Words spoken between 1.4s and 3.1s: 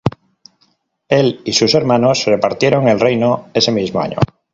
y sus hermanos se repartieron el